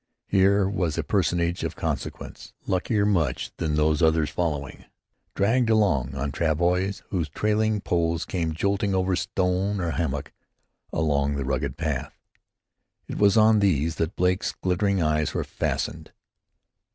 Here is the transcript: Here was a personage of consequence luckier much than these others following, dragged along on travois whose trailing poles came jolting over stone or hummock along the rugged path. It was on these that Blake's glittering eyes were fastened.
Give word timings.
Here 0.25 0.67
was 0.67 0.97
a 0.97 1.03
personage 1.03 1.63
of 1.63 1.75
consequence 1.75 2.53
luckier 2.65 3.05
much 3.05 3.55
than 3.57 3.75
these 3.75 4.01
others 4.01 4.31
following, 4.31 4.85
dragged 5.35 5.69
along 5.69 6.15
on 6.15 6.31
travois 6.31 7.03
whose 7.11 7.29
trailing 7.29 7.81
poles 7.81 8.25
came 8.25 8.55
jolting 8.55 8.95
over 8.95 9.15
stone 9.15 9.79
or 9.79 9.91
hummock 9.91 10.33
along 10.91 11.35
the 11.35 11.45
rugged 11.45 11.77
path. 11.77 12.17
It 13.07 13.19
was 13.19 13.37
on 13.37 13.59
these 13.59 13.97
that 13.97 14.15
Blake's 14.15 14.53
glittering 14.53 15.03
eyes 15.03 15.35
were 15.35 15.43
fastened. 15.43 16.11